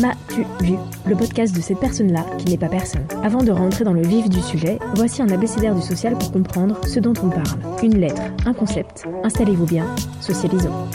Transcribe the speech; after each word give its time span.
M'as-tu 0.00 0.44
vu 0.60 0.76
Le 1.06 1.16
podcast 1.16 1.56
de 1.56 1.60
cette 1.60 1.80
personne-là 1.80 2.24
qui 2.38 2.46
n'est 2.46 2.58
pas 2.58 2.68
personne. 2.68 3.04
Avant 3.24 3.42
de 3.42 3.50
rentrer 3.50 3.82
dans 3.82 3.92
le 3.92 4.02
vif 4.02 4.28
du 4.28 4.40
sujet, 4.40 4.78
voici 4.94 5.20
un 5.20 5.28
abécédaire 5.28 5.74
du 5.74 5.82
social 5.82 6.16
pour 6.16 6.30
comprendre 6.30 6.78
ce 6.86 7.00
dont 7.00 7.14
on 7.20 7.30
parle. 7.30 7.58
Une 7.82 7.98
lettre, 7.98 8.22
un 8.46 8.54
concept. 8.54 9.04
Installez-vous 9.24 9.66
bien, 9.66 9.86
socialisons. 10.20 10.88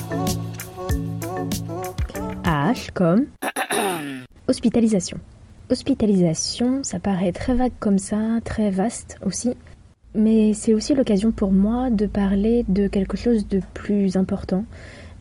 H 2.46 2.90
comme 2.94 3.26
hospitalisation. 4.48 5.18
Hospitalisation, 5.72 6.82
ça 6.82 6.98
paraît 6.98 7.32
très 7.32 7.54
vague 7.54 7.74
comme 7.80 8.00
ça, 8.00 8.18
très 8.44 8.72
vaste 8.72 9.20
aussi, 9.24 9.54
mais 10.16 10.54
c'est 10.56 10.74
aussi 10.74 10.96
l'occasion 10.96 11.32
pour 11.32 11.52
moi 11.52 11.92
de 11.92 12.08
parler 12.08 12.66
de 12.68 12.88
quelque 12.88 13.18
chose 13.18 13.48
de 13.48 13.62
plus 13.76 14.18
important, 14.18 14.66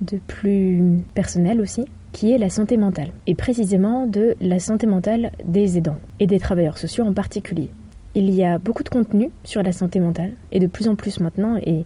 de 0.01 0.19
plus 0.27 1.03
personnel 1.13 1.61
aussi, 1.61 1.85
qui 2.13 2.33
est 2.33 2.39
la 2.39 2.49
santé 2.49 2.79
mentale, 2.79 3.11
et 3.27 3.35
précisément 3.35 4.07
de 4.07 4.37
la 4.41 4.59
santé 4.59 4.87
mentale 4.87 5.33
des 5.45 5.77
aidants, 5.77 5.99
et 6.19 6.27
des 6.27 6.39
travailleurs 6.39 6.79
sociaux 6.79 7.05
en 7.05 7.13
particulier. 7.13 7.69
Il 8.15 8.31
y 8.31 8.43
a 8.43 8.57
beaucoup 8.57 8.83
de 8.83 8.89
contenu 8.89 9.31
sur 9.45 9.63
la 9.63 9.73
santé 9.73 10.01
mentale, 10.01 10.33
et 10.51 10.61
de 10.61 10.67
plus 10.67 10.89
en 10.89 10.95
plus 10.95 11.21
maintenant, 11.21 11.59
et 11.59 11.85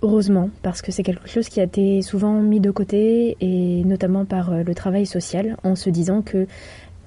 heureusement, 0.00 0.48
parce 0.62 0.80
que 0.80 0.92
c'est 0.92 1.02
quelque 1.02 1.28
chose 1.28 1.50
qui 1.50 1.60
a 1.60 1.64
été 1.64 2.00
souvent 2.00 2.40
mis 2.40 2.58
de 2.58 2.70
côté, 2.70 3.36
et 3.42 3.84
notamment 3.84 4.24
par 4.24 4.50
euh, 4.50 4.62
le 4.62 4.74
travail 4.74 5.04
social, 5.04 5.58
en 5.62 5.76
se 5.76 5.90
disant 5.90 6.22
que 6.22 6.46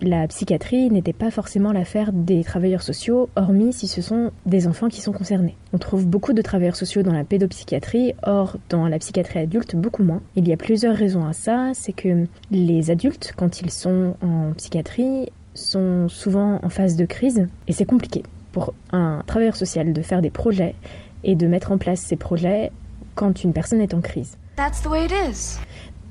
la 0.01 0.27
psychiatrie 0.27 0.89
n'était 0.89 1.13
pas 1.13 1.31
forcément 1.31 1.71
l'affaire 1.71 2.11
des 2.11 2.43
travailleurs 2.43 2.81
sociaux, 2.81 3.29
hormis 3.35 3.73
si 3.73 3.87
ce 3.87 4.01
sont 4.01 4.31
des 4.45 4.67
enfants 4.67 4.89
qui 4.89 5.01
sont 5.01 5.11
concernés. 5.11 5.55
On 5.73 5.77
trouve 5.77 6.05
beaucoup 6.05 6.33
de 6.33 6.41
travailleurs 6.41 6.75
sociaux 6.75 7.01
dans 7.01 7.13
la 7.13 7.23
pédopsychiatrie, 7.23 8.13
or 8.23 8.57
dans 8.69 8.87
la 8.87 8.99
psychiatrie 8.99 9.39
adulte, 9.39 9.75
beaucoup 9.75 10.03
moins. 10.03 10.21
Il 10.35 10.47
y 10.47 10.53
a 10.53 10.57
plusieurs 10.57 10.95
raisons 10.95 11.25
à 11.25 11.33
ça, 11.33 11.71
c'est 11.73 11.93
que 11.93 12.25
les 12.51 12.91
adultes, 12.91 13.33
quand 13.37 13.61
ils 13.61 13.71
sont 13.71 14.15
en 14.21 14.51
psychiatrie, 14.53 15.29
sont 15.53 16.09
souvent 16.09 16.59
en 16.61 16.69
phase 16.69 16.95
de 16.97 17.05
crise, 17.05 17.47
et 17.67 17.73
c'est 17.73 17.85
compliqué 17.85 18.23
pour 18.51 18.73
un 18.91 19.23
travailleur 19.25 19.55
social 19.55 19.93
de 19.93 20.01
faire 20.01 20.21
des 20.21 20.29
projets 20.29 20.75
et 21.23 21.35
de 21.35 21.47
mettre 21.47 21.71
en 21.71 21.77
place 21.77 22.01
ces 22.01 22.15
projets 22.15 22.71
quand 23.15 23.43
une 23.43 23.53
personne 23.53 23.81
est 23.81 23.93
en 23.93 24.01
crise. 24.01 24.37
That's 24.57 24.81
the 24.81 24.87
way 24.87 25.05
it 25.05 25.11
is. 25.11 25.59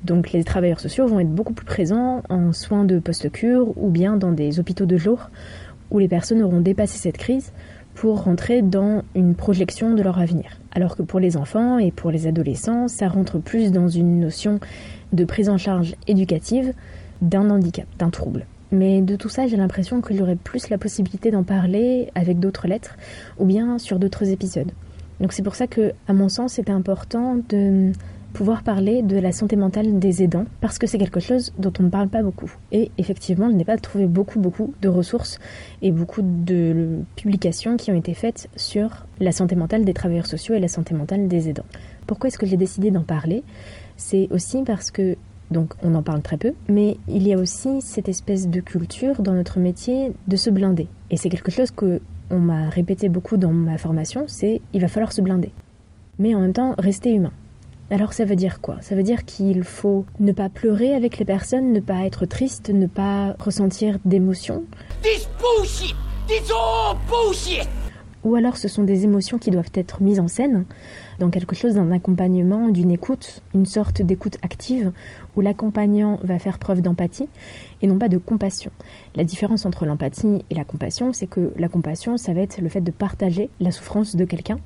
Donc 0.05 0.31
les 0.33 0.43
travailleurs 0.43 0.79
sociaux 0.79 1.07
vont 1.07 1.19
être 1.19 1.33
beaucoup 1.33 1.53
plus 1.53 1.65
présents 1.65 2.21
en 2.29 2.53
soins 2.53 2.85
de 2.85 2.99
post-cure 2.99 3.75
ou 3.75 3.89
bien 3.89 4.17
dans 4.17 4.31
des 4.31 4.59
hôpitaux 4.59 4.85
de 4.85 4.97
jour 4.97 5.31
où 5.89 5.97
les 5.97 6.07
personnes 6.07 6.43
auront 6.43 6.61
dépassé 6.61 6.99
cette 6.99 7.17
crise 7.17 7.51
pour 7.95 8.23
rentrer 8.23 8.61
dans 8.61 9.01
une 9.15 9.33
projection 9.33 9.95
de 9.95 10.03
leur 10.03 10.19
avenir. 10.19 10.59
Alors 10.73 10.95
que 10.95 11.01
pour 11.01 11.19
les 11.19 11.37
enfants 11.37 11.79
et 11.79 11.91
pour 11.91 12.11
les 12.11 12.27
adolescents, 12.27 12.87
ça 12.87 13.07
rentre 13.07 13.39
plus 13.39 13.71
dans 13.71 13.87
une 13.87 14.19
notion 14.19 14.59
de 15.11 15.25
prise 15.25 15.49
en 15.49 15.57
charge 15.57 15.95
éducative 16.07 16.73
d'un 17.21 17.49
handicap, 17.49 17.87
d'un 17.97 18.11
trouble. 18.11 18.45
Mais 18.71 19.01
de 19.01 19.15
tout 19.15 19.29
ça, 19.29 19.47
j'ai 19.47 19.57
l'impression 19.57 20.01
qu'il 20.01 20.17
y 20.17 20.21
aurait 20.21 20.35
plus 20.35 20.69
la 20.69 20.77
possibilité 20.77 21.31
d'en 21.31 21.43
parler 21.43 22.11
avec 22.13 22.39
d'autres 22.39 22.67
lettres 22.67 22.95
ou 23.39 23.45
bien 23.45 23.79
sur 23.79 23.97
d'autres 23.97 24.29
épisodes. 24.29 24.71
Donc 25.19 25.33
c'est 25.33 25.43
pour 25.43 25.55
ça 25.55 25.65
que, 25.65 25.93
à 26.07 26.13
mon 26.13 26.29
sens, 26.29 26.53
c'est 26.53 26.69
important 26.69 27.37
de 27.49 27.91
pouvoir 28.35 28.63
parler 28.63 29.01
de 29.01 29.17
la 29.17 29.31
santé 29.31 29.55
mentale 29.55 29.97
des 29.97 30.21
aidants 30.21 30.45
parce 30.59 30.77
que 30.77 30.87
c'est 30.87 30.97
quelque 30.97 31.21
chose 31.21 31.53
dont 31.57 31.71
on 31.79 31.83
ne 31.83 31.89
parle 31.89 32.09
pas 32.09 32.21
beaucoup. 32.21 32.51
Et 32.73 32.91
effectivement, 32.97 33.49
je 33.49 33.55
n'ai 33.55 33.63
pas 33.63 33.77
trouvé 33.77 34.07
beaucoup, 34.07 34.39
beaucoup 34.39 34.73
de 34.81 34.89
ressources 34.89 35.39
et 35.81 35.91
beaucoup 35.91 36.21
de 36.21 36.99
publications 37.15 37.77
qui 37.77 37.91
ont 37.91 37.95
été 37.95 38.13
faites 38.13 38.49
sur 38.57 39.05
la 39.21 39.31
santé 39.31 39.55
mentale 39.55 39.85
des 39.85 39.93
travailleurs 39.93 40.25
sociaux 40.25 40.53
et 40.53 40.59
la 40.59 40.67
santé 40.67 40.93
mentale 40.93 41.29
des 41.29 41.47
aidants. 41.47 41.65
Pourquoi 42.07 42.27
est-ce 42.27 42.37
que 42.37 42.45
j'ai 42.45 42.57
décidé 42.57 42.91
d'en 42.91 43.03
parler? 43.03 43.41
C'est 43.95 44.27
aussi 44.31 44.63
parce 44.63 44.91
que 44.91 45.15
donc 45.49 45.73
on 45.81 45.95
en 45.95 46.03
parle 46.03 46.21
très 46.21 46.37
peu, 46.37 46.51
mais 46.67 46.97
il 47.07 47.25
y 47.25 47.33
a 47.33 47.37
aussi 47.37 47.79
cette 47.79 48.09
espèce 48.09 48.49
de 48.49 48.59
culture 48.59 49.21
dans 49.21 49.33
notre 49.33 49.59
métier 49.59 50.11
de 50.27 50.35
se 50.35 50.49
blinder. 50.49 50.89
Et 51.09 51.15
c'est 51.15 51.29
quelque 51.29 51.51
chose 51.51 51.71
que 51.71 52.01
on 52.29 52.39
m'a 52.39 52.67
répété 52.67 53.07
beaucoup 53.07 53.37
dans 53.37 53.53
ma 53.53 53.77
formation, 53.77 54.25
c'est 54.27 54.59
il 54.73 54.81
va 54.81 54.89
falloir 54.89 55.13
se 55.13 55.21
blinder. 55.21 55.51
Mais 56.19 56.35
en 56.35 56.41
même 56.41 56.53
temps, 56.53 56.75
rester 56.77 57.13
humain. 57.13 57.31
Alors 57.91 58.13
ça 58.13 58.25
veut 58.25 58.35
dire 58.35 58.61
quoi? 58.61 58.77
Ça 58.81 58.95
veut 58.95 59.03
dire 59.03 59.25
qu'il 59.25 59.63
faut 59.63 60.05
ne 60.19 60.31
pas 60.31 60.49
pleurer 60.49 60.95
avec 60.95 61.19
les 61.19 61.25
personnes, 61.25 61.71
ne 61.71 61.79
pas 61.79 62.05
être 62.05 62.25
triste, 62.25 62.71
ne 62.71 62.87
pas 62.87 63.35
ressentir 63.39 63.99
d'émotions? 64.05 64.63
This 65.03 65.29
bullshit! 65.39 65.95
This 66.27 66.49
all 66.49 66.97
bullshit! 67.07 67.69
Ou 68.23 68.33
alors 68.33 68.57
ce 68.57 68.67
sont 68.67 68.83
des 68.83 69.03
émotions 69.03 69.37
qui 69.37 69.51
doivent 69.51 69.69
être 69.75 70.01
mises 70.01 70.19
en 70.19 70.27
scène 70.27 70.65
dans 71.19 71.29
quelque 71.29 71.55
chose 71.55 71.75
d'un 71.75 71.91
accompagnement, 71.91 72.69
d'une 72.69 72.89
écoute, 72.89 73.43
une 73.53 73.67
sorte 73.67 74.01
d'écoute 74.01 74.37
active 74.41 74.91
où 75.35 75.41
l'accompagnant 75.41 76.17
va 76.23 76.39
faire 76.39 76.57
preuve 76.57 76.81
d'empathie 76.81 77.29
et 77.83 77.87
non 77.87 77.99
pas 77.99 78.09
de 78.09 78.17
compassion. 78.17 78.71
La 79.13 79.23
différence 79.23 79.67
entre 79.67 79.85
l'empathie 79.85 80.43
et 80.49 80.55
la 80.55 80.63
compassion, 80.63 81.13
c'est 81.13 81.27
que 81.27 81.53
la 81.55 81.69
compassion, 81.69 82.17
ça 82.17 82.33
va 82.33 82.41
être 82.41 82.59
le 82.61 82.69
fait 82.69 82.81
de 82.81 82.89
partager 82.89 83.51
la 83.59 83.69
souffrance 83.69 84.15
de 84.15 84.25
quelqu'un 84.25 84.57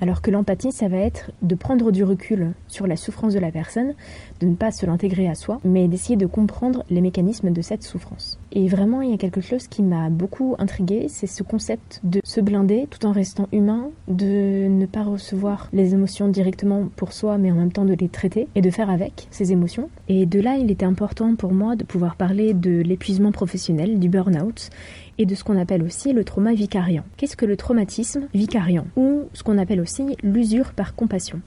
alors 0.00 0.22
que 0.22 0.30
l'empathie, 0.30 0.72
ça 0.72 0.88
va 0.88 0.98
être 0.98 1.32
de 1.42 1.54
prendre 1.54 1.90
du 1.90 2.04
recul 2.04 2.52
sur 2.68 2.86
la 2.86 2.96
souffrance 2.96 3.34
de 3.34 3.38
la 3.38 3.50
personne, 3.50 3.94
de 4.40 4.46
ne 4.46 4.54
pas 4.54 4.70
se 4.70 4.86
l'intégrer 4.86 5.28
à 5.28 5.34
soi, 5.34 5.60
mais 5.64 5.88
d'essayer 5.88 6.16
de 6.16 6.26
comprendre 6.26 6.84
les 6.90 7.00
mécanismes 7.00 7.50
de 7.50 7.62
cette 7.62 7.82
souffrance. 7.82 8.38
Et 8.52 8.68
vraiment, 8.68 9.02
il 9.02 9.10
y 9.10 9.14
a 9.14 9.18
quelque 9.18 9.40
chose 9.40 9.66
qui 9.68 9.82
m'a 9.82 10.08
beaucoup 10.08 10.54
intrigué, 10.58 11.06
c'est 11.08 11.26
ce 11.26 11.42
concept 11.42 12.00
de 12.04 12.20
se 12.24 12.40
blinder 12.40 12.86
tout 12.90 13.04
en 13.06 13.12
restant 13.12 13.48
humain, 13.52 13.90
de 14.08 14.68
ne 14.68 14.86
pas 14.86 15.02
recevoir 15.02 15.68
les 15.72 15.94
émotions 15.94 16.28
directement 16.28 16.88
pour 16.96 17.12
soi, 17.12 17.38
mais 17.38 17.50
en 17.50 17.56
même 17.56 17.72
temps 17.72 17.84
de 17.84 17.94
les 17.94 18.08
traiter 18.08 18.48
et 18.54 18.60
de 18.60 18.70
faire 18.70 18.90
avec 18.90 19.28
ces 19.30 19.52
émotions. 19.52 19.90
Et 20.08 20.26
de 20.26 20.40
là, 20.40 20.56
il 20.56 20.70
était 20.70 20.86
important 20.86 21.34
pour 21.34 21.52
moi 21.52 21.76
de 21.76 21.84
pouvoir 21.84 22.16
parler 22.16 22.54
de 22.54 22.80
l'épuisement 22.80 23.32
professionnel, 23.32 23.98
du 23.98 24.08
burn-out 24.08 24.70
et 25.18 25.26
de 25.26 25.34
ce 25.34 25.44
qu'on 25.44 25.58
appelle 25.58 25.82
aussi 25.82 26.12
le 26.12 26.24
trauma 26.24 26.54
vicariant. 26.54 27.04
Qu'est-ce 27.16 27.36
que 27.36 27.46
le 27.46 27.56
traumatisme 27.56 28.28
vicariant 28.34 28.86
ou 28.96 29.24
ce 29.32 29.42
qu'on 29.42 29.58
appelle 29.58 29.80
aussi 29.80 30.16
l'usure 30.22 30.72
par 30.72 30.94
compassion? 30.94 31.40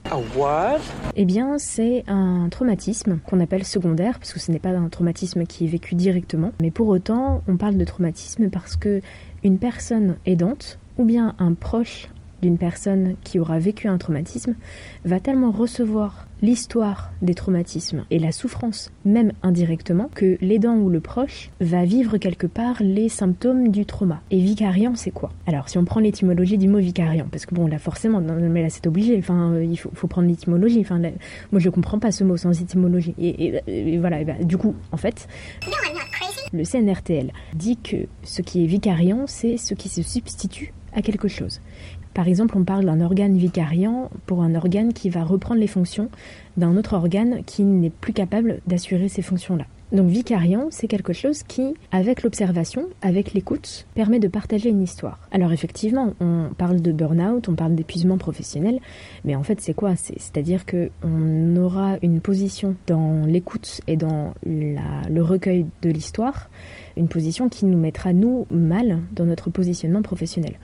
Eh 1.16 1.24
bien, 1.24 1.58
c'est 1.58 2.04
un 2.06 2.48
traumatisme 2.50 3.18
qu'on 3.26 3.40
appelle 3.40 3.64
secondaire 3.64 4.18
parce 4.18 4.32
que 4.32 4.40
ce 4.40 4.52
n'est 4.52 4.58
pas 4.58 4.70
un 4.70 4.88
traumatisme 4.88 5.44
qui 5.46 5.64
est 5.64 5.68
vécu 5.68 5.94
directement, 5.94 6.52
mais 6.60 6.70
pour 6.70 6.88
autant, 6.88 7.42
on 7.48 7.56
parle 7.56 7.76
de 7.76 7.84
traumatisme 7.84 8.50
parce 8.50 8.76
que 8.76 9.00
une 9.42 9.58
personne 9.58 10.16
aidante 10.26 10.78
ou 10.98 11.04
bien 11.04 11.34
un 11.38 11.54
proche 11.54 12.08
d'une 12.42 12.58
personne 12.58 13.14
qui 13.22 13.38
aura 13.38 13.58
vécu 13.58 13.88
un 13.88 13.98
traumatisme 13.98 14.54
va 15.04 15.20
tellement 15.20 15.52
recevoir 15.52 16.26
l'histoire 16.42 17.12
des 17.22 17.34
traumatismes 17.34 18.04
et 18.10 18.18
la 18.18 18.32
souffrance, 18.32 18.90
même 19.04 19.32
indirectement, 19.42 20.10
que 20.14 20.36
l'aidant 20.40 20.76
ou 20.76 20.90
le 20.90 21.00
proche 21.00 21.50
va 21.60 21.84
vivre 21.84 22.18
quelque 22.18 22.48
part 22.48 22.76
les 22.80 23.08
symptômes 23.08 23.68
du 23.68 23.86
trauma. 23.86 24.20
Et 24.30 24.40
vicariant, 24.40 24.94
c'est 24.96 25.12
quoi? 25.12 25.30
Alors, 25.46 25.68
si 25.68 25.78
on 25.78 25.84
prend 25.84 26.00
l'étymologie 26.00 26.58
du 26.58 26.68
mot 26.68 26.78
vicariant, 26.78 27.26
parce 27.30 27.46
que 27.46 27.54
bon, 27.54 27.68
là, 27.68 27.78
forcément, 27.78 28.20
mais 28.20 28.62
là, 28.62 28.70
c'est 28.70 28.86
obligé, 28.86 29.16
enfin, 29.18 29.52
euh, 29.52 29.64
il 29.64 29.76
faut, 29.76 29.90
faut 29.94 30.08
prendre 30.08 30.28
l'étymologie, 30.28 30.80
enfin, 30.80 31.00
moi, 31.52 31.60
je 31.60 31.70
comprends 31.70 32.00
pas 32.00 32.10
ce 32.10 32.24
mot 32.24 32.36
sans 32.36 32.60
étymologie. 32.60 33.14
Et, 33.18 33.98
voilà, 33.98 34.24
bah, 34.24 34.34
du 34.42 34.56
coup, 34.56 34.74
en 34.90 34.96
fait, 34.96 35.28
le 36.52 36.64
CNRTL 36.64 37.32
dit 37.54 37.76
que 37.76 38.08
ce 38.24 38.42
qui 38.42 38.64
est 38.64 38.66
vicariant, 38.66 39.24
c'est 39.26 39.56
ce 39.56 39.74
qui 39.74 39.88
se 39.88 40.02
substitue 40.02 40.72
à 40.92 41.02
quelque 41.02 41.28
chose. 41.28 41.60
Par 42.14 42.28
exemple, 42.28 42.56
on 42.58 42.64
parle 42.64 42.84
d'un 42.84 43.00
organe 43.00 43.36
vicariant 43.36 44.10
pour 44.26 44.42
un 44.42 44.54
organe 44.54 44.92
qui 44.92 45.10
va 45.10 45.24
reprendre 45.24 45.60
les 45.60 45.66
fonctions 45.66 46.08
d'un 46.56 46.76
autre 46.76 46.94
organe 46.94 47.42
qui 47.44 47.64
n'est 47.64 47.90
plus 47.90 48.12
capable 48.12 48.60
d'assurer 48.66 49.08
ces 49.08 49.22
fonctions-là. 49.22 49.64
Donc 49.92 50.08
vicariant, 50.08 50.68
c'est 50.70 50.88
quelque 50.88 51.12
chose 51.12 51.42
qui, 51.42 51.74
avec 51.90 52.22
l'observation, 52.22 52.86
avec 53.02 53.34
l'écoute, 53.34 53.86
permet 53.94 54.20
de 54.20 54.28
partager 54.28 54.70
une 54.70 54.82
histoire. 54.82 55.18
Alors 55.30 55.52
effectivement, 55.52 56.14
on 56.18 56.48
parle 56.56 56.80
de 56.80 56.92
burn-out, 56.92 57.46
on 57.50 57.54
parle 57.54 57.74
d'épuisement 57.74 58.16
professionnel, 58.16 58.80
mais 59.26 59.36
en 59.36 59.42
fait 59.42 59.60
c'est 59.60 59.74
quoi? 59.74 59.94
C'est-à-dire 59.96 60.64
que 60.64 60.90
on 61.02 61.56
aura 61.56 61.96
une 62.00 62.20
position 62.20 62.74
dans 62.86 63.26
l'écoute 63.26 63.82
et 63.86 63.96
dans 63.98 64.32
le 64.46 65.20
recueil 65.20 65.66
de 65.82 65.90
l'histoire 65.90 66.48
une 66.96 67.08
position 67.08 67.48
qui 67.48 67.64
nous 67.64 67.78
mettra 67.78 68.12
nous 68.12 68.46
mal 68.50 69.00
dans 69.12 69.24
notre 69.24 69.50
positionnement 69.50 70.02
professionnel. 70.02 70.54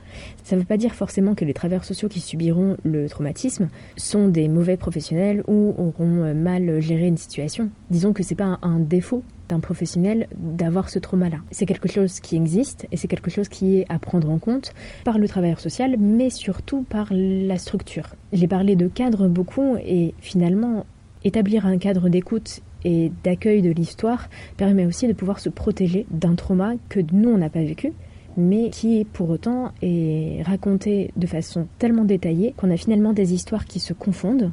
Ça 0.44 0.56
ne 0.56 0.60
veut 0.60 0.66
pas 0.66 0.76
dire 0.76 0.94
forcément 0.94 1.34
que 1.34 1.44
les 1.44 1.54
travailleurs 1.54 1.84
sociaux 1.84 2.08
qui 2.08 2.20
subiront 2.20 2.76
le 2.84 3.08
traumatisme 3.08 3.68
sont 3.96 4.28
des 4.28 4.48
mauvais 4.48 4.76
professionnels 4.76 5.42
ou 5.46 5.74
auront 5.78 6.34
mal 6.34 6.80
géré 6.80 7.06
une 7.06 7.16
situation. 7.16 7.70
Disons 7.90 8.12
que 8.12 8.22
c'est 8.22 8.34
pas 8.34 8.58
un 8.62 8.78
défaut 8.78 9.22
d'un 9.48 9.60
professionnel 9.60 10.28
d'avoir 10.36 10.88
ce 10.90 10.98
trauma-là. 10.98 11.38
C'est 11.50 11.66
quelque 11.66 11.88
chose 11.88 12.20
qui 12.20 12.36
existe 12.36 12.86
et 12.92 12.96
c'est 12.96 13.08
quelque 13.08 13.30
chose 13.30 13.48
qui 13.48 13.78
est 13.78 13.86
à 13.88 13.98
prendre 13.98 14.30
en 14.30 14.38
compte 14.38 14.74
par 15.04 15.18
le 15.18 15.26
travailleur 15.26 15.60
social, 15.60 15.96
mais 15.98 16.30
surtout 16.30 16.82
par 16.82 17.08
la 17.10 17.58
structure. 17.58 18.14
J'ai 18.32 18.48
parlé 18.48 18.76
de 18.76 18.88
cadre 18.88 19.28
beaucoup 19.28 19.76
et 19.76 20.14
finalement, 20.20 20.84
établir 21.24 21.66
un 21.66 21.78
cadre 21.78 22.08
d'écoute 22.08 22.60
et 22.84 23.10
d'accueil 23.24 23.62
de 23.62 23.70
l'histoire 23.70 24.28
permet 24.56 24.86
aussi 24.86 25.08
de 25.08 25.12
pouvoir 25.12 25.40
se 25.40 25.48
protéger 25.48 26.06
d'un 26.10 26.34
trauma 26.34 26.74
que 26.88 27.00
nous, 27.12 27.30
on 27.30 27.38
n'a 27.38 27.50
pas 27.50 27.62
vécu, 27.62 27.92
mais 28.36 28.70
qui 28.70 29.04
pour 29.04 29.30
autant 29.30 29.72
est 29.82 30.42
raconté 30.44 31.10
de 31.16 31.26
façon 31.26 31.66
tellement 31.78 32.04
détaillée 32.04 32.54
qu'on 32.56 32.70
a 32.70 32.76
finalement 32.76 33.12
des 33.12 33.34
histoires 33.34 33.64
qui 33.64 33.80
se 33.80 33.92
confondent 33.92 34.52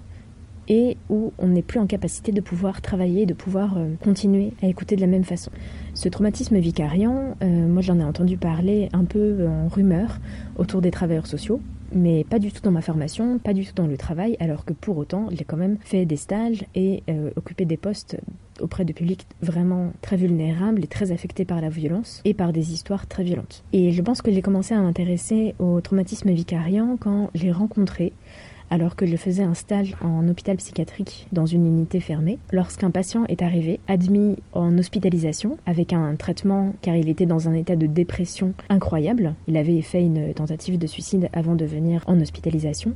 et 0.67 0.97
où 1.09 1.31
on 1.37 1.47
n'est 1.47 1.61
plus 1.61 1.79
en 1.79 1.85
capacité 1.85 2.31
de 2.31 2.41
pouvoir 2.41 2.81
travailler, 2.81 3.27
de 3.27 3.35
pouvoir 3.35 3.77
euh, 3.77 3.93
continuer 4.03 4.53
à 4.63 4.67
écouter 4.67 4.95
de 4.95 5.01
la 5.01 5.07
même 5.07 5.23
façon. 5.23 5.51
Ce 5.93 6.09
traumatisme 6.09 6.57
vicariant, 6.57 7.35
euh, 7.43 7.67
moi 7.67 7.83
j'en 7.83 7.99
ai 7.99 8.03
entendu 8.03 8.37
parler 8.37 8.89
un 8.93 9.05
peu 9.05 9.47
en 9.47 9.67
rumeur 9.67 10.19
autour 10.57 10.81
des 10.81 10.89
travailleurs 10.89 11.27
sociaux, 11.27 11.61
mais 11.93 12.23
pas 12.23 12.39
du 12.39 12.51
tout 12.51 12.61
dans 12.61 12.71
ma 12.71 12.81
formation, 12.81 13.39
pas 13.39 13.53
du 13.53 13.65
tout 13.65 13.73
dans 13.75 13.87
le 13.87 13.97
travail, 13.97 14.37
alors 14.39 14.65
que 14.65 14.73
pour 14.73 14.97
autant 14.97 15.27
j'ai 15.31 15.43
quand 15.43 15.57
même 15.57 15.77
fait 15.81 16.05
des 16.05 16.17
stages 16.17 16.65
et 16.75 17.03
euh, 17.09 17.31
occupé 17.35 17.65
des 17.65 17.77
postes 17.77 18.17
auprès 18.61 18.85
de 18.85 18.93
publics 18.93 19.27
vraiment 19.41 19.91
très 20.01 20.15
vulnérables 20.15 20.83
et 20.83 20.87
très 20.87 21.11
affectés 21.11 21.45
par 21.45 21.61
la 21.61 21.69
violence 21.69 22.21
et 22.25 22.33
par 22.33 22.53
des 22.53 22.73
histoires 22.73 23.07
très 23.07 23.23
violentes. 23.23 23.63
Et 23.73 23.91
je 23.91 24.01
pense 24.01 24.21
que 24.21 24.31
j'ai 24.31 24.41
commencé 24.41 24.73
à 24.73 24.81
m'intéresser 24.81 25.55
au 25.59 25.81
traumatisme 25.81 26.31
vicariant 26.31 26.97
quand 26.99 27.29
j'ai 27.33 27.51
rencontré 27.51 28.13
alors 28.69 28.95
que 28.95 29.05
je 29.05 29.15
faisais 29.15 29.43
un 29.43 29.53
stage 29.53 29.95
en 30.01 30.27
hôpital 30.27 30.57
psychiatrique 30.57 31.27
dans 31.31 31.45
une 31.45 31.65
unité 31.65 31.99
fermée, 31.99 32.39
lorsqu'un 32.51 32.91
patient 32.91 33.25
est 33.25 33.41
arrivé, 33.41 33.79
admis 33.87 34.37
en 34.53 34.77
hospitalisation, 34.77 35.57
avec 35.65 35.93
un 35.93 36.15
traitement 36.15 36.73
car 36.81 36.95
il 36.95 37.09
était 37.09 37.25
dans 37.25 37.47
un 37.47 37.53
état 37.53 37.75
de 37.75 37.87
dépression 37.87 38.53
incroyable. 38.69 39.35
Il 39.47 39.57
avait 39.57 39.81
fait 39.81 40.03
une 40.03 40.33
tentative 40.33 40.77
de 40.77 40.87
suicide 40.87 41.29
avant 41.33 41.55
de 41.55 41.65
venir 41.65 42.03
en 42.07 42.19
hospitalisation. 42.19 42.93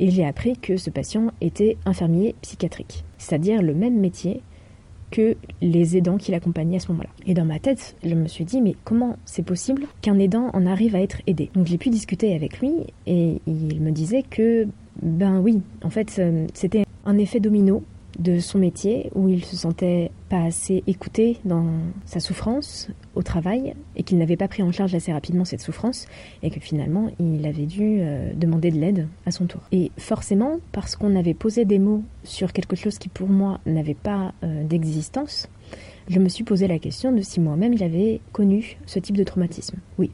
Et 0.00 0.10
j'ai 0.10 0.26
appris 0.26 0.56
que 0.56 0.76
ce 0.76 0.90
patient 0.90 1.30
était 1.40 1.76
infirmier 1.86 2.34
psychiatrique, 2.42 3.04
c'est-à-dire 3.18 3.62
le 3.62 3.74
même 3.74 3.98
métier 3.98 4.42
que 5.10 5.36
les 5.62 5.96
aidants 5.96 6.16
qui 6.16 6.32
l'accompagnaient 6.32 6.76
à 6.76 6.80
ce 6.80 6.90
moment-là. 6.92 7.10
Et 7.26 7.34
dans 7.34 7.44
ma 7.44 7.60
tête, 7.60 7.96
je 8.04 8.14
me 8.14 8.26
suis 8.26 8.44
dit, 8.44 8.60
mais 8.60 8.74
comment 8.84 9.16
c'est 9.24 9.44
possible 9.44 9.86
qu'un 10.02 10.18
aidant 10.18 10.50
en 10.52 10.66
arrive 10.66 10.96
à 10.96 11.00
être 11.00 11.22
aidé? 11.26 11.50
Donc 11.54 11.66
j'ai 11.66 11.78
pu 11.78 11.90
discuter 11.90 12.34
avec 12.34 12.60
lui 12.60 12.72
et 13.06 13.40
il 13.46 13.80
me 13.80 13.92
disait 13.92 14.24
que 14.28 14.66
ben 15.02 15.40
oui, 15.40 15.62
en 15.82 15.90
fait, 15.90 16.16
euh, 16.18 16.46
c'était 16.54 16.84
un 17.04 17.18
effet 17.18 17.40
domino 17.40 17.82
de 18.18 18.38
son 18.38 18.58
métier 18.58 19.10
où 19.14 19.28
il 19.28 19.44
se 19.44 19.56
sentait 19.56 20.10
pas 20.28 20.42
assez 20.42 20.82
écouté 20.86 21.38
dans 21.44 21.66
sa 22.04 22.20
souffrance 22.20 22.88
au 23.14 23.22
travail 23.22 23.74
et 23.94 24.02
qu'il 24.02 24.18
n'avait 24.18 24.36
pas 24.36 24.48
pris 24.48 24.62
en 24.62 24.72
charge 24.72 24.94
assez 24.94 25.12
rapidement 25.12 25.44
cette 25.44 25.60
souffrance 25.60 26.06
et 26.42 26.50
que 26.50 26.60
finalement 26.60 27.10
il 27.20 27.46
avait 27.46 27.66
dû 27.66 27.98
euh, 28.00 28.32
demander 28.34 28.70
de 28.70 28.78
l'aide 28.78 29.08
à 29.26 29.30
son 29.30 29.46
tour. 29.46 29.60
Et 29.72 29.90
forcément, 29.98 30.58
parce 30.72 30.96
qu'on 30.96 31.14
avait 31.14 31.34
posé 31.34 31.64
des 31.64 31.78
mots 31.78 32.02
sur 32.24 32.52
quelque 32.52 32.76
chose 32.76 32.98
qui 32.98 33.08
pour 33.08 33.28
moi 33.28 33.60
n'avait 33.66 33.94
pas 33.94 34.32
euh, 34.42 34.64
d'existence, 34.64 35.48
je 36.08 36.18
me 36.18 36.28
suis 36.28 36.44
posé 36.44 36.68
la 36.68 36.78
question 36.78 37.12
de 37.12 37.20
si 37.20 37.40
moi-même 37.40 37.76
j'avais 37.76 38.20
connu 38.32 38.78
ce 38.86 38.98
type 38.98 39.16
de 39.16 39.24
traumatisme. 39.24 39.76
Oui, 39.98 40.10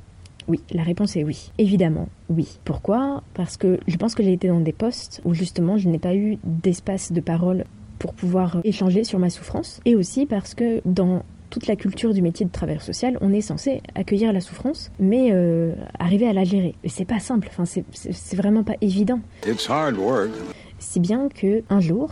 oui, 0.48 0.60
la 0.72 0.82
réponse 0.82 1.16
est 1.16 1.24
oui. 1.24 1.50
Évidemment, 1.58 2.08
oui. 2.28 2.58
Pourquoi? 2.64 3.22
Parce 3.34 3.56
que 3.56 3.78
je 3.86 3.96
pense 3.96 4.14
que 4.14 4.22
j'ai 4.22 4.32
été 4.32 4.48
dans 4.48 4.60
des 4.60 4.72
postes 4.72 5.20
où 5.24 5.34
justement 5.34 5.76
je 5.76 5.88
n'ai 5.88 5.98
pas 5.98 6.14
eu 6.14 6.38
d'espace 6.44 7.12
de 7.12 7.20
parole 7.20 7.64
pour 7.98 8.14
pouvoir 8.14 8.58
échanger 8.64 9.04
sur 9.04 9.18
ma 9.18 9.30
souffrance. 9.30 9.80
Et 9.84 9.94
aussi 9.94 10.26
parce 10.26 10.54
que 10.54 10.80
dans 10.84 11.22
toute 11.50 11.66
la 11.66 11.76
culture 11.76 12.14
du 12.14 12.22
métier 12.22 12.46
de 12.46 12.50
travailleur 12.50 12.82
social, 12.82 13.18
on 13.20 13.32
est 13.32 13.42
censé 13.42 13.82
accueillir 13.94 14.32
la 14.32 14.40
souffrance, 14.40 14.90
mais 14.98 15.28
euh, 15.32 15.74
arriver 15.98 16.26
à 16.26 16.32
la 16.32 16.44
gérer. 16.44 16.74
Et 16.82 16.88
c'est 16.88 17.04
pas 17.04 17.20
simple, 17.20 17.48
enfin, 17.50 17.64
c'est 17.66 18.36
vraiment 18.36 18.64
pas 18.64 18.74
évident. 18.80 19.20
It's 19.46 19.68
hard 19.68 19.96
work. 19.96 20.30
Si 20.78 20.98
bien 20.98 21.28
que 21.28 21.62
un 21.68 21.80
jour, 21.80 22.10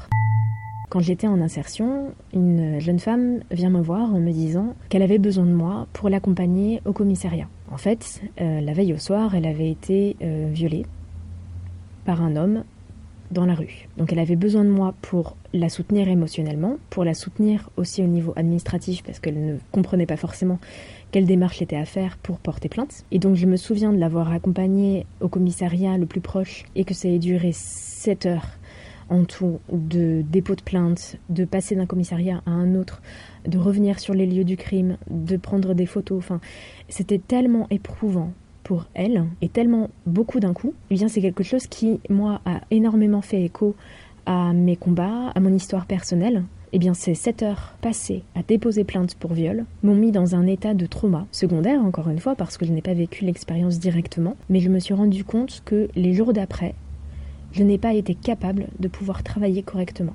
quand 0.90 1.00
j'étais 1.00 1.26
en 1.26 1.40
insertion, 1.40 2.12
une 2.34 2.80
jeune 2.80 2.98
femme 2.98 3.40
vient 3.50 3.70
me 3.70 3.80
voir 3.80 4.12
en 4.12 4.20
me 4.20 4.32
disant 4.32 4.74
qu'elle 4.88 5.02
avait 5.02 5.18
besoin 5.18 5.46
de 5.46 5.52
moi 5.52 5.86
pour 5.92 6.08
l'accompagner 6.08 6.82
au 6.84 6.92
commissariat. 6.92 7.48
En 7.70 7.76
fait, 7.76 8.20
euh, 8.40 8.60
la 8.60 8.72
veille 8.72 8.92
au 8.92 8.98
soir, 8.98 9.34
elle 9.34 9.46
avait 9.46 9.70
été 9.70 10.16
euh, 10.22 10.48
violée 10.52 10.86
par 12.04 12.22
un 12.22 12.34
homme 12.36 12.64
dans 13.30 13.46
la 13.46 13.54
rue. 13.54 13.88
Donc 13.96 14.12
elle 14.12 14.18
avait 14.18 14.36
besoin 14.36 14.64
de 14.64 14.70
moi 14.70 14.92
pour 15.02 15.36
la 15.52 15.68
soutenir 15.68 16.08
émotionnellement, 16.08 16.78
pour 16.90 17.04
la 17.04 17.14
soutenir 17.14 17.70
aussi 17.76 18.02
au 18.02 18.06
niveau 18.06 18.32
administratif 18.34 19.04
parce 19.04 19.20
qu'elle 19.20 19.44
ne 19.44 19.56
comprenait 19.70 20.06
pas 20.06 20.16
forcément 20.16 20.58
quelle 21.12 21.26
démarche 21.26 21.62
était 21.62 21.76
à 21.76 21.84
faire 21.84 22.18
pour 22.18 22.38
porter 22.38 22.68
plainte. 22.68 23.04
Et 23.12 23.20
donc 23.20 23.36
je 23.36 23.46
me 23.46 23.56
souviens 23.56 23.92
de 23.92 23.98
l'avoir 23.98 24.32
accompagnée 24.32 25.06
au 25.20 25.28
commissariat 25.28 25.96
le 25.96 26.06
plus 26.06 26.20
proche 26.20 26.64
et 26.74 26.84
que 26.84 26.94
ça 26.94 27.08
ait 27.08 27.20
duré 27.20 27.52
7 27.52 28.26
heures 28.26 28.48
en 29.10 29.24
tout 29.24 29.58
de 29.70 30.22
dépôt 30.22 30.54
de 30.54 30.62
plainte, 30.62 31.16
de 31.28 31.44
passer 31.44 31.74
d'un 31.74 31.86
commissariat 31.86 32.42
à 32.46 32.50
un 32.50 32.74
autre, 32.74 33.02
de 33.46 33.58
revenir 33.58 33.98
sur 33.98 34.14
les 34.14 34.26
lieux 34.26 34.44
du 34.44 34.56
crime, 34.56 34.96
de 35.10 35.36
prendre 35.36 35.74
des 35.74 35.86
photos. 35.86 36.18
Enfin, 36.18 36.40
c'était 36.88 37.18
tellement 37.18 37.66
éprouvant 37.70 38.32
pour 38.62 38.86
elle 38.94 39.24
et 39.42 39.48
tellement 39.48 39.90
beaucoup 40.06 40.40
d'un 40.40 40.52
coup. 40.52 40.74
Eh 40.90 40.94
bien, 40.94 41.08
c'est 41.08 41.20
quelque 41.20 41.42
chose 41.42 41.66
qui, 41.66 42.00
moi, 42.08 42.40
a 42.44 42.60
énormément 42.70 43.20
fait 43.20 43.42
écho 43.42 43.74
à 44.26 44.52
mes 44.52 44.76
combats, 44.76 45.30
à 45.34 45.40
mon 45.40 45.52
histoire 45.52 45.86
personnelle. 45.86 46.44
Eh 46.72 46.78
bien, 46.78 46.94
ces 46.94 47.16
sept 47.16 47.42
heures 47.42 47.74
passées 47.80 48.22
à 48.36 48.44
déposer 48.44 48.84
plainte 48.84 49.16
pour 49.16 49.32
viol 49.32 49.64
m'ont 49.82 49.96
mis 49.96 50.12
dans 50.12 50.36
un 50.36 50.46
état 50.46 50.72
de 50.72 50.86
trauma 50.86 51.26
secondaire, 51.32 51.82
encore 51.82 52.08
une 52.08 52.20
fois, 52.20 52.36
parce 52.36 52.56
que 52.56 52.64
je 52.64 52.72
n'ai 52.72 52.80
pas 52.80 52.94
vécu 52.94 53.24
l'expérience 53.24 53.80
directement, 53.80 54.36
mais 54.48 54.60
je 54.60 54.68
me 54.68 54.78
suis 54.78 54.94
rendu 54.94 55.24
compte 55.24 55.62
que 55.64 55.88
les 55.96 56.14
jours 56.14 56.32
d'après, 56.32 56.76
je 57.52 57.62
n'ai 57.62 57.78
pas 57.78 57.94
été 57.94 58.14
capable 58.14 58.66
de 58.78 58.88
pouvoir 58.88 59.22
travailler 59.22 59.62
correctement. 59.62 60.14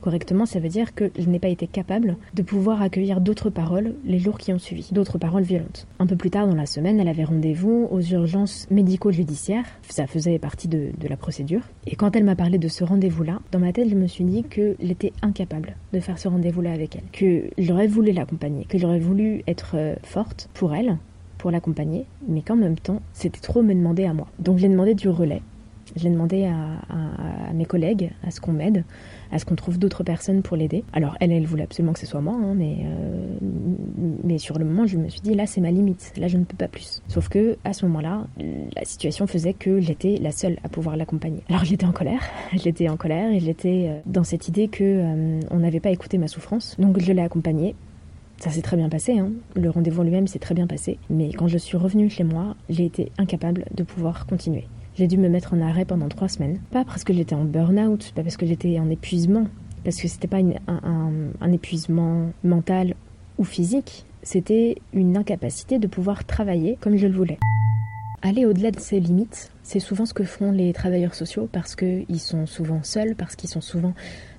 Correctement, 0.00 0.46
ça 0.46 0.60
veut 0.60 0.68
dire 0.68 0.94
que 0.94 1.10
je 1.18 1.28
n'ai 1.28 1.40
pas 1.40 1.48
été 1.48 1.66
capable 1.66 2.16
de 2.34 2.42
pouvoir 2.42 2.80
accueillir 2.80 3.20
d'autres 3.20 3.50
paroles 3.50 3.94
les 4.04 4.18
jours 4.18 4.38
qui 4.38 4.52
ont 4.52 4.58
suivi, 4.58 4.88
d'autres 4.92 5.18
paroles 5.18 5.42
violentes. 5.42 5.88
Un 5.98 6.06
peu 6.06 6.14
plus 6.14 6.30
tard 6.30 6.46
dans 6.46 6.54
la 6.54 6.66
semaine, 6.66 7.00
elle 7.00 7.08
avait 7.08 7.24
rendez-vous 7.24 7.88
aux 7.90 8.00
urgences 8.00 8.68
médico-judiciaires, 8.70 9.64
ça 9.88 10.06
faisait 10.06 10.38
partie 10.38 10.68
de, 10.68 10.92
la 11.08 11.16
procédure. 11.16 11.62
Et 11.86 11.96
quand 11.96 12.14
elle 12.14 12.22
m'a 12.24 12.36
parlé 12.36 12.58
de 12.58 12.68
ce 12.68 12.84
rendez-vous-là, 12.84 13.40
dans 13.50 13.58
ma 13.58 13.72
tête, 13.72 13.88
je 13.88 13.94
me 13.94 14.06
suis 14.06 14.24
dit 14.24 14.44
que 14.44 14.76
j'étais 14.80 15.12
incapable 15.22 15.76
de 15.92 15.98
faire 16.00 16.18
ce 16.18 16.28
rendez-vous-là 16.28 16.72
avec 16.72 16.94
elle, 16.94 17.10
que 17.12 17.50
j'aurais 17.58 17.88
voulu 17.88 18.12
l'accompagner, 18.12 18.64
que 18.66 18.78
j'aurais 18.78 19.00
voulu 19.00 19.42
être 19.48 19.72
euh, 19.74 19.96
forte 20.02 20.48
pour 20.54 20.74
elle, 20.74 20.98
pour 21.38 21.50
l'accompagner, 21.50 22.06
mais 22.28 22.42
qu'en 22.42 22.56
même 22.56 22.78
temps, 22.78 23.00
c'était 23.12 23.40
trop 23.40 23.62
me 23.62 23.74
demander 23.74 24.04
à 24.04 24.12
moi. 24.12 24.28
Donc 24.38 24.58
j'ai 24.58 24.68
demandé 24.68 24.94
du 24.94 25.08
relais 25.08 25.42
je 25.96 26.04
l'ai 26.04 26.10
demandé 26.10 26.44
à, 26.44 27.52
mes 27.54 27.64
collègues, 27.64 28.10
à 28.22 28.30
ce 28.30 28.40
qu'on 28.40 28.52
m'aide, 28.52 28.84
à 29.32 29.38
ce 29.38 29.44
qu'on 29.44 29.54
trouve 29.56 29.78
d'autres 29.78 30.04
personnes 30.04 30.42
pour 30.42 30.56
l'aider. 30.56 30.84
Alors 30.92 31.16
elle, 31.20 31.32
elle 31.32 31.46
voulait 31.46 31.62
absolument 31.62 31.94
que 31.94 31.98
ce 31.98 32.06
soit 32.06 32.20
moi, 32.20 32.34
hein, 32.34 32.54
mais, 32.54 32.76
euh, 32.84 33.38
mais 34.24 34.38
sur 34.38 34.58
le 34.58 34.64
moment, 34.64 34.86
je 34.86 34.98
me 34.98 35.08
suis 35.08 35.20
dit, 35.20 35.34
là, 35.34 35.46
c'est 35.46 35.60
ma 35.60 35.70
limite, 35.70 36.12
là, 36.18 36.28
je 36.28 36.36
ne 36.36 36.44
peux 36.44 36.56
pas 36.56 36.68
plus. 36.68 37.02
Sauf 37.08 37.28
que 37.28 37.56
à 37.64 37.72
ce 37.72 37.86
moment-là, 37.86 38.26
la 38.76 38.84
situation 38.84 39.26
faisait 39.26 39.54
que 39.54 39.80
j'étais 39.80 40.18
la 40.20 40.32
seule 40.32 40.58
à 40.64 40.68
pouvoir 40.68 40.96
l'accompagner. 40.96 41.42
Alors 41.48 41.64
j'étais 41.64 41.86
en 41.86 41.92
colère, 41.92 42.22
j'étais 42.52 42.88
en 42.88 42.96
colère 42.96 43.32
et 43.32 43.40
j'étais 43.40 43.86
euh, 43.88 44.00
dans 44.06 44.24
cette 44.24 44.48
idée 44.48 44.68
que 44.68 44.84
euh, 44.84 45.40
on 45.50 45.58
n'avait 45.58 45.80
pas 45.80 45.90
écouté 45.90 46.18
ma 46.18 46.28
souffrance, 46.28 46.76
donc 46.78 47.00
je 47.00 47.12
l'ai 47.12 47.22
accompagnée. 47.22 47.74
Ça 48.38 48.50
s'est 48.50 48.60
très 48.60 48.76
bien 48.76 48.90
passé, 48.90 49.18
hein. 49.18 49.30
le 49.54 49.70
rendez-vous 49.70 50.02
lui-même 50.02 50.26
s'est 50.26 50.38
très 50.38 50.54
bien 50.54 50.66
passé, 50.66 50.98
mais 51.08 51.32
quand 51.32 51.48
je 51.48 51.56
suis 51.56 51.78
revenue 51.78 52.10
chez 52.10 52.22
moi, 52.22 52.54
j'ai 52.68 52.84
été 52.84 53.10
incapable 53.16 53.64
de 53.74 53.82
pouvoir 53.82 54.26
continuer. 54.26 54.66
J'ai 54.96 55.08
dû 55.08 55.18
me 55.18 55.28
mettre 55.28 55.52
en 55.52 55.60
arrêt 55.60 55.84
pendant 55.84 56.08
trois 56.08 56.28
semaines. 56.28 56.58
Pas 56.70 56.82
parce 56.82 57.04
que 57.04 57.12
j'étais 57.12 57.34
en 57.34 57.44
burn-out, 57.44 58.12
pas 58.14 58.22
parce 58.22 58.38
que 58.38 58.46
j'étais 58.46 58.78
en 58.80 58.88
épuisement, 58.88 59.46
parce 59.84 60.00
que 60.00 60.08
c'était 60.08 60.26
pas 60.26 60.38
un, 60.38 61.52
épuisement 61.52 62.30
mental 62.42 62.94
ou 63.36 63.44
physique, 63.44 64.06
c'était 64.22 64.76
une 64.94 65.18
incapacité 65.18 65.78
de 65.78 65.86
pouvoir 65.86 66.24
travailler 66.24 66.78
comme 66.80 66.96
je 66.96 67.06
le 67.06 67.14
voulais. 67.14 67.38
Aller 68.22 68.46
au-delà 68.46 68.70
de 68.70 68.80
ses 68.80 68.98
limites, 68.98 69.52
c'est 69.62 69.80
souvent 69.80 70.06
ce 70.06 70.14
que 70.14 70.24
font 70.24 70.50
les 70.50 70.72
travailleurs 70.72 71.14
sociaux 71.14 71.46
parce 71.52 71.76
qu'ils 71.76 72.18
sont 72.18 72.46
souvent 72.46 72.82
seuls, 72.82 73.14
parce 73.16 73.36
qu'ils 73.36 73.50
sont 73.50 73.60
souvent 73.60 73.92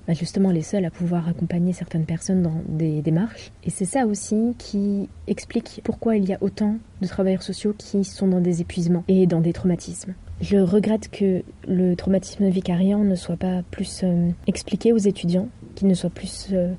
bah, 0.08 0.14
justement 0.14 0.50
les 0.50 0.62
seuls 0.62 0.84
à 0.84 0.90
pouvoir 0.90 1.28
accompagner 1.28 1.72
certaines 1.72 2.04
personnes 2.04 2.42
dans 2.42 2.60
des 2.66 3.00
démarches. 3.00 3.52
Et 3.62 3.70
c'est 3.70 3.84
ça 3.84 4.06
aussi 4.06 4.56
qui 4.58 5.08
explique 5.28 5.82
pourquoi 5.84 6.16
il 6.16 6.28
y 6.28 6.32
a 6.32 6.38
autant 6.40 6.78
de 7.00 7.06
travailleurs 7.06 7.44
sociaux 7.44 7.76
qui 7.78 8.02
sont 8.02 8.26
dans 8.26 8.40
des 8.40 8.60
épuisements 8.60 9.04
et 9.06 9.28
dans 9.28 9.40
des 9.40 9.52
traumatismes. 9.52 10.14
Je 10.40 10.56
regrette 10.56 11.10
que 11.10 11.42
le 11.66 11.96
traumatisme 11.96 12.48
vicariant 12.48 13.02
ne 13.02 13.14
soit 13.16 13.36
pas 13.36 13.62
plus 13.70 14.02
euh, 14.04 14.30
expliqué 14.46 14.92
aux 14.92 14.98
étudiants, 14.98 15.48
qu'il 15.74 15.88
ne 15.88 15.94
soit 15.94 16.10
plus 16.10 16.48
euh, 16.52 16.72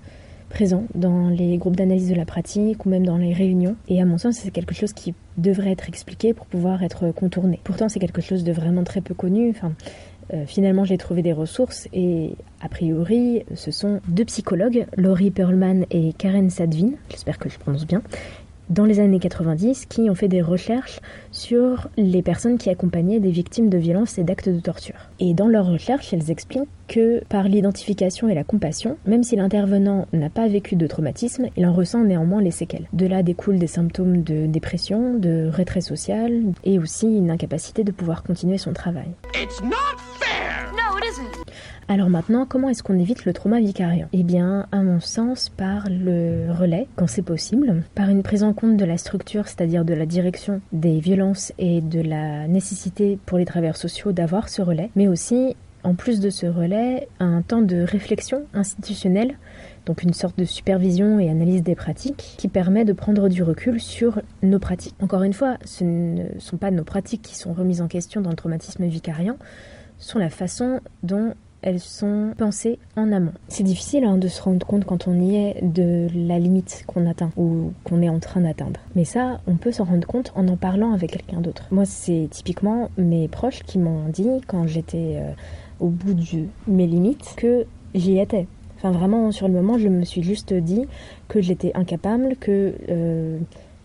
présent 0.50 0.86
dans 0.96 1.30
les 1.30 1.58
groupes 1.58 1.76
d'analyse 1.76 2.10
de 2.10 2.16
la 2.16 2.26
pratique 2.26 2.86
ou 2.86 2.90
même 2.90 3.06
dans 3.06 3.18
les 3.18 3.34
réunions. 3.34 3.76
Et 3.90 4.02
à 4.02 4.06
mon 4.06 4.18
sens, 4.18 4.36
c'est 4.36 4.52
quelque 4.52 4.74
chose 4.74 4.94
qui 4.94 5.14
devrait 5.38 5.72
être 5.72 5.90
expliqué 5.90 6.34
pour 6.34 6.46
pouvoir 6.46 6.84
être 6.84 7.12
contourné. 7.12 7.60
Pourtant, 7.64 7.90
c'est 7.90 8.00
quelque 8.00 8.22
chose 8.22 8.46
de 8.46 8.54
vraiment 8.54 8.84
très 8.84 9.02
peu 9.02 9.14
connu. 9.14 9.54
Euh, 10.34 10.46
finalement, 10.46 10.86
j'ai 10.86 10.98
trouvé 10.98 11.22
des 11.22 11.34
ressources 11.34 11.88
et 11.92 12.36
a 12.62 12.70
priori, 12.70 13.44
ce 13.56 13.72
sont 13.72 14.00
deux 14.08 14.26
psychologues, 14.26 14.86
Laurie 14.96 15.32
Perlman 15.32 15.86
et 15.90 16.14
Karen 16.14 16.50
Sadvin, 16.50 16.92
j'espère 17.10 17.40
que 17.40 17.50
je 17.50 17.58
prononce 17.58 17.88
bien, 17.88 18.04
dans 18.70 18.86
les 18.86 19.00
années 19.00 19.20
90 19.20 19.86
qui 19.88 20.10
ont 20.10 20.16
fait 20.16 20.28
des 20.28 20.42
recherches 20.42 21.00
sur 21.32 21.90
les 21.98 22.22
personnes 22.22 22.58
qui 22.58 22.70
accompagnaient 22.70 23.20
des 23.20 23.32
victimes 23.32 23.70
de 23.70 23.78
violences 23.78 24.18
et 24.18 24.24
d'actes 24.24 24.50
de 24.50 24.60
torture. 24.60 24.96
Et 25.20 25.34
dans 25.34 25.48
leurs 25.48 25.66
recherches, 25.66 26.14
elles 26.14 26.32
expliquent 26.32 26.70
que 26.88 27.24
par 27.26 27.44
l'identification 27.44 28.30
et 28.30 28.34
la 28.34 28.44
compassion, 28.44 28.98
même 29.06 29.24
si 29.24 29.36
l'intervenant 29.36 30.08
n'a 30.14 30.30
pas 30.30 30.48
vécu 30.48 30.76
de 30.76 30.88
traumatisme, 30.88 31.48
il 31.56 31.66
en 31.66 31.74
ressent 31.74 32.04
néanmoins 32.04 32.42
les 32.42 32.52
séquelles. 32.52 32.88
De 32.94 33.06
là 33.06 33.24
découlent 33.24 33.60
des 33.60 33.68
symptômes 33.68 34.24
de 34.24 34.46
dépression, 34.46 35.14
de 35.14 35.50
retrait 35.56 35.82
social 35.82 36.42
et 36.64 36.80
aussi 36.80 37.08
une 37.08 37.32
incapacité 37.32 37.84
de 37.84 37.92
pouvoir 37.92 38.24
continuer 38.24 38.58
son 38.58 38.74
travail. 38.74 39.10
Alors 41.88 42.10
maintenant, 42.10 42.46
comment 42.46 42.70
est-ce 42.70 42.84
qu'on 42.84 43.00
évite 43.00 43.26
le 43.26 43.34
trauma 43.34 43.60
vicariant? 43.60 44.08
Eh 44.14 44.24
bien, 44.24 44.68
à 44.72 44.84
mon 44.84 45.00
sens, 45.00 45.50
par 45.50 45.88
le 45.90 46.52
relais, 46.52 46.88
quand 46.96 47.08
c'est 47.08 47.24
possible, 47.24 47.84
par 47.96 48.10
une 48.10 48.22
prise 48.22 48.44
en 48.44 48.54
compte 48.54 48.78
de 48.78 48.86
la 48.86 48.98
structure, 48.98 49.48
c'est-à-dire 49.48 49.86
de 49.86 49.96
la 49.96 50.06
direction 50.06 50.62
des 50.72 51.00
violences 51.00 51.52
et 51.58 51.82
de 51.82 52.02
la 52.02 52.48
nécessité 52.48 53.18
pour 53.26 53.40
les 53.40 53.46
travailleurs 53.46 53.78
sociaux 53.78 54.12
d'avoir 54.12 54.50
ce 54.50 54.62
relais, 54.62 54.92
mais 54.96 55.08
aussi, 55.08 55.56
en 55.84 55.96
plus 55.96 56.20
de 56.20 56.30
ce 56.30 56.46
relais, 56.46 57.08
un 57.20 57.42
temps 57.42 57.64
de 57.64 57.82
réflexion 57.82 58.44
institutionnelle 58.54 59.36
donc 59.90 60.04
une 60.04 60.14
sorte 60.14 60.38
de 60.38 60.46
supervision 60.46 61.20
et 61.20 61.32
analyse 61.32 61.64
des 61.64 61.74
pratiques 61.74 62.36
qui 62.38 62.48
permet 62.48 62.86
de 62.86 62.94
prendre 62.94 63.28
du 63.28 63.42
recul 63.42 63.82
sur 63.82 64.22
nos 64.44 64.60
pratiques. 64.60 64.94
Encore 65.02 65.24
une 65.24 65.34
fois, 65.34 65.58
ce 65.66 65.84
ne 65.84 66.26
sont 66.38 66.58
pas 66.58 66.70
nos 66.70 66.84
pratiques 66.84 67.24
qui 67.24 67.36
sont 67.36 67.54
remises 67.54 67.82
en 67.82 67.88
question 67.88 68.22
dans 68.22 68.30
le 68.30 68.36
traumatisme 68.36 68.86
vicariant, 68.86 69.38
sont 70.00 70.20
la 70.20 70.30
façon 70.30 70.80
dont 71.04 71.34
elles 71.62 71.80
sont 71.80 72.34
pensées 72.38 72.80
en 72.96 73.12
amont. 73.12 73.34
C'est 73.48 73.64
difficile 73.64 74.06
hein, 74.06 74.18
de 74.18 74.28
se 74.28 74.42
rendre 74.42 74.66
compte 74.66 74.86
quand 74.86 75.08
on 75.08 75.20
y 75.20 75.36
est 75.36 75.62
de 75.62 76.08
la 76.16 76.40
limite 76.40 76.84
qu'on 76.88 77.10
atteint 77.10 77.32
ou 77.38 77.74
qu'on 77.84 78.02
est 78.02 78.10
en 78.10 78.20
train 78.20 78.42
d'atteindre. 78.42 78.80
Mais 78.96 79.04
ça, 79.04 79.42
on 79.48 79.56
peut 79.56 79.72
s'en 79.72 79.84
rendre 79.84 80.08
compte 80.08 80.32
en 80.36 80.48
en 80.48 80.56
parlant 80.56 80.94
avec 80.94 81.12
quelqu'un 81.12 81.42
d'autre. 81.42 81.66
Moi, 81.72 81.86
c'est 81.86 82.28
typiquement 82.32 82.90
mes 82.98 83.28
proches 83.28 83.64
qui 83.64 83.78
m'ont 83.78 84.08
dit 84.08 84.30
quand 84.48 84.68
j'étais 84.68 85.18
euh, 85.18 85.32
au 85.80 85.90
bout 85.90 86.14
de 86.14 86.46
mes 86.68 86.88
limites 86.88 87.34
que 87.36 87.66
j'y 87.94 88.20
étais. 88.20 88.48
Enfin, 88.78 88.92
vraiment, 88.92 89.32
sur 89.34 89.50
le 89.50 89.54
moment, 89.54 89.78
je 89.78 89.90
me 89.90 90.06
suis 90.06 90.24
juste 90.24 90.54
dit 90.54 90.86
que 91.28 91.42
j'étais 91.42 91.74
incapable, 91.76 92.38
que 92.40 92.74
euh, 92.90 93.38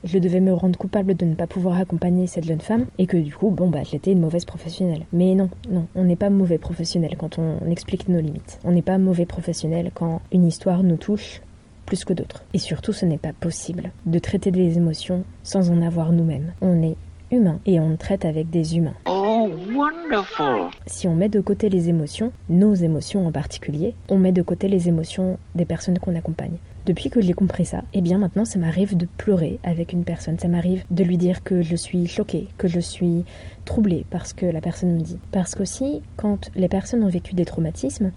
je 0.05 0.19
devais 0.19 0.41
me 0.41 0.53
rendre 0.53 0.79
coupable 0.79 1.15
de 1.15 1.25
ne 1.25 1.35
pas 1.35 1.47
pouvoir 1.47 1.79
accompagner 1.79 2.27
cette 2.27 2.45
jeune 2.45 2.61
femme 2.61 2.87
et 2.99 3.07
que 3.07 3.17
du 3.17 3.35
coup, 3.35 3.51
bon, 3.51 3.69
bah, 3.69 3.83
j'étais 3.83 4.13
une 4.13 4.21
mauvaise 4.21 4.45
professionnelle. 4.45 5.07
Mais 5.13 5.35
non, 5.35 5.49
non, 5.71 5.87
on 5.95 6.05
n'est 6.05 6.17
pas 6.17 6.31
mauvais 6.31 6.59
professionnel 6.59 7.17
quand 7.19 7.39
on 7.39 7.71
explique 7.71 8.09
nos 8.09 8.21
limites. 8.21 8.59
On 8.65 8.73
n'est 8.73 8.83
pas 8.83 8.99
mauvais 8.99 9.27
professionnel 9.27 9.91
quand 9.95 10.21
une 10.31 10.47
histoire 10.47 10.83
nous 10.83 10.97
touche 10.97 11.41
plus 11.87 12.05
que 12.05 12.13
d'autres. 12.13 12.45
Et 12.53 12.59
surtout, 12.59 12.93
ce 12.93 13.07
n'est 13.07 13.19
pas 13.19 13.33
possible 13.33 13.91
de 14.07 14.19
traiter 14.19 14.51
des 14.51 14.77
émotions 14.77 15.25
sans 15.43 15.71
en 15.71 15.83
avoir 15.83 16.13
nous-mêmes. 16.13 16.53
On 16.61 16.83
est 16.83 16.97
humain 17.31 17.61
et 17.67 17.81
on 17.81 17.97
traite 17.97 18.25
avec 18.25 18.51
des 18.51 18.77
humains. 18.77 18.95
Oh, 19.07 19.49
wonderful! 19.75 20.71
Si 20.87 21.09
on 21.09 21.15
met 21.15 21.29
de 21.29 21.41
côté 21.41 21.69
les 21.69 21.89
émotions, 21.89 22.33
nos 22.49 22.75
émotions 22.75 23.27
en 23.27 23.33
particulier, 23.33 23.95
on 24.09 24.19
met 24.19 24.33
de 24.33 24.43
côté 24.43 24.69
les 24.69 24.89
émotions 24.89 25.39
des 25.55 25.65
personnes 25.65 25.99
qu'on 25.99 26.17
accompagne. 26.17 26.59
Depuis 26.87 27.09
que 27.09 27.23
j'ai 27.23 27.33
compris 27.33 27.65
ça, 27.65 27.83
eh 27.95 28.03
bien 28.03 28.19
maintenant 28.19 28.45
ça 28.45 28.59
m'arrive 28.59 28.95
de 28.95 29.07
pleurer 29.17 29.59
avec 29.63 29.95
une 29.95 30.05
personne, 30.05 30.39
ça 30.39 30.49
m'arrive 30.49 30.85
de 30.91 31.03
lui 31.03 31.17
dire 31.17 31.43
que 31.43 31.63
je 31.63 31.77
suis 31.77 32.07
choquée, 32.07 32.49
que 32.59 32.69
je 32.69 32.81
suis 32.81 33.25
troublée 33.65 34.05
parce 34.11 34.35
que 34.35 34.45
la 34.45 34.61
personne 34.61 34.95
me 34.97 35.01
dit. 35.01 35.19
Parce 35.33 35.55
qu'aussi, 35.55 36.03
quand 36.19 36.51
les 36.55 36.69
personnes 36.69 37.03
ont 37.03 37.09
vécu 37.09 37.35
des 37.35 37.47
traumatismes, 37.47 38.13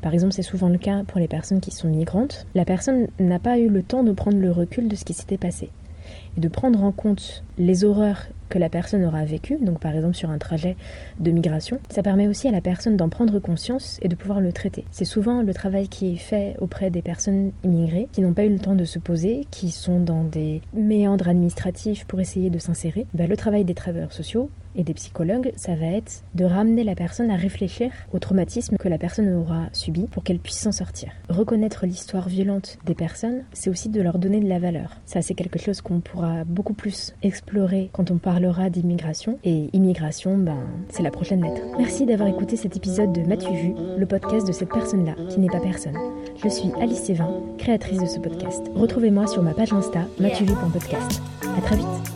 par 0.00 0.14
exemple, 0.14 0.32
c'est 0.32 0.42
souvent 0.42 0.68
le 0.68 0.78
cas 0.78 1.02
pour 1.08 1.18
les 1.18 1.26
personnes 1.26 1.60
qui 1.60 1.72
sont 1.72 1.88
migrantes, 1.88 2.46
la 2.54 2.64
personne 2.64 3.08
n'a 3.18 3.40
pas 3.40 3.58
eu 3.58 3.68
le 3.68 3.82
temps 3.82 4.04
de 4.04 4.12
prendre 4.12 4.38
le 4.38 4.52
recul 4.52 4.86
de 4.86 4.94
ce 4.94 5.04
qui 5.04 5.14
s'était 5.14 5.38
passé 5.38 5.70
et 6.36 6.40
de 6.40 6.48
prendre 6.48 6.82
en 6.82 6.92
compte 6.92 7.44
les 7.58 7.84
horreurs 7.84 8.26
que 8.48 8.58
la 8.58 8.68
personne 8.68 9.04
aura 9.04 9.24
vécues, 9.24 9.58
donc 9.60 9.80
par 9.80 9.94
exemple 9.94 10.14
sur 10.14 10.30
un 10.30 10.38
trajet 10.38 10.76
de 11.18 11.30
migration, 11.30 11.80
ça 11.88 12.02
permet 12.02 12.28
aussi 12.28 12.46
à 12.46 12.52
la 12.52 12.60
personne 12.60 12.96
d'en 12.96 13.08
prendre 13.08 13.38
conscience 13.38 13.98
et 14.02 14.08
de 14.08 14.14
pouvoir 14.14 14.40
le 14.40 14.52
traiter. 14.52 14.84
C'est 14.90 15.04
souvent 15.04 15.42
le 15.42 15.54
travail 15.54 15.88
qui 15.88 16.12
est 16.12 16.18
fait 16.18 16.54
auprès 16.60 16.90
des 16.90 17.02
personnes 17.02 17.52
immigrées 17.64 18.08
qui 18.12 18.20
n'ont 18.20 18.32
pas 18.32 18.44
eu 18.44 18.50
le 18.50 18.58
temps 18.58 18.74
de 18.74 18.84
se 18.84 18.98
poser, 18.98 19.46
qui 19.50 19.70
sont 19.70 19.98
dans 19.98 20.24
des 20.24 20.60
méandres 20.72 21.28
administratifs 21.28 22.04
pour 22.04 22.20
essayer 22.20 22.50
de 22.50 22.58
s'insérer. 22.58 23.06
Ben, 23.14 23.28
le 23.28 23.36
travail 23.36 23.64
des 23.64 23.74
travailleurs 23.74 24.12
sociaux 24.12 24.50
et 24.74 24.84
des 24.84 24.94
psychologues, 24.94 25.52
ça 25.56 25.74
va 25.74 25.86
être 25.86 26.22
de 26.34 26.44
ramener 26.44 26.84
la 26.84 26.94
personne 26.94 27.30
à 27.30 27.36
réfléchir 27.36 27.90
au 28.12 28.18
traumatisme 28.18 28.76
que 28.76 28.88
la 28.88 28.98
personne 28.98 29.32
aura 29.34 29.66
subi 29.72 30.06
pour 30.06 30.22
qu'elle 30.22 30.38
puisse 30.38 30.58
s'en 30.58 30.72
sortir. 30.72 31.12
Reconnaître 31.28 31.86
l'histoire 31.86 32.28
violente 32.28 32.78
des 32.84 32.94
personnes, 32.94 33.44
c'est 33.52 33.70
aussi 33.70 33.88
de 33.88 34.00
leur 34.00 34.18
donner 34.18 34.40
de 34.40 34.48
la 34.48 34.58
valeur. 34.58 34.96
Ça, 35.06 35.22
c'est 35.22 35.34
quelque 35.34 35.58
chose 35.58 35.80
qu'on 35.80 36.00
pourra 36.00 36.44
beaucoup 36.44 36.74
plus 36.74 37.14
explorer 37.22 37.90
quand 37.92 38.10
on 38.10 38.18
parlera 38.18 38.70
d'immigration. 38.70 39.38
Et 39.44 39.70
immigration, 39.72 40.38
ben, 40.38 40.58
c'est 40.88 41.02
la 41.02 41.10
prochaine 41.10 41.42
lettre. 41.42 41.62
Merci 41.78 42.06
d'avoir 42.06 42.28
écouté 42.28 42.56
cet 42.56 42.76
épisode 42.76 43.12
de 43.12 43.22
M'as-tu 43.22 43.52
vu, 43.54 43.74
le 43.96 44.06
podcast 44.06 44.46
de 44.46 44.52
cette 44.52 44.70
personne-là 44.70 45.14
qui 45.28 45.40
n'est 45.40 45.48
pas 45.48 45.60
personne. 45.60 45.96
Je 46.42 46.48
suis 46.48 46.70
Alice 46.80 47.02
Sévin, 47.02 47.40
créatrice 47.58 48.00
de 48.00 48.06
ce 48.06 48.18
podcast. 48.18 48.62
Retrouvez-moi 48.74 49.26
sur 49.26 49.42
ma 49.42 49.54
page 49.54 49.72
Insta, 49.72 50.06
podcast. 50.72 51.22
À 51.56 51.60
très 51.60 51.76
vite. 51.76 52.13